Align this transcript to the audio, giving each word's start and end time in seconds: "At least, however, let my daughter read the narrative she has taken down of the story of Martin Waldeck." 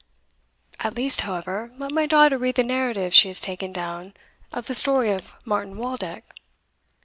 "At 0.79 0.95
least, 0.95 1.21
however, 1.21 1.71
let 1.77 1.91
my 1.91 2.07
daughter 2.07 2.35
read 2.35 2.55
the 2.55 2.63
narrative 2.63 3.13
she 3.13 3.27
has 3.27 3.39
taken 3.39 3.71
down 3.71 4.15
of 4.51 4.65
the 4.65 4.73
story 4.73 5.11
of 5.11 5.35
Martin 5.45 5.77
Waldeck." 5.77 6.23